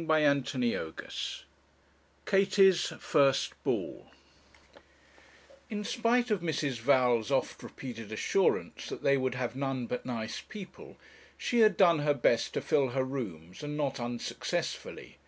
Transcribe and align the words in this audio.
CHAPTER 0.00 0.56
XXVI 0.60 1.42
KATIE'S 2.24 2.86
FIRST 2.98 3.52
BALL 3.62 4.10
In 5.68 5.84
spite 5.84 6.30
of 6.30 6.40
Mrs. 6.40 6.78
Val's 6.78 7.30
oft 7.30 7.62
repeated 7.62 8.10
assurance 8.10 8.86
that 8.88 9.02
they 9.02 9.18
would 9.18 9.34
have 9.34 9.54
none 9.54 9.86
but 9.86 10.06
nice 10.06 10.40
people, 10.40 10.96
she 11.36 11.58
had 11.60 11.76
done 11.76 11.98
her 11.98 12.14
best 12.14 12.54
to 12.54 12.62
fill 12.62 12.88
her 12.96 13.04
rooms, 13.04 13.62
and 13.62 13.76
not 13.76 14.00
unsuccessfully. 14.00 15.18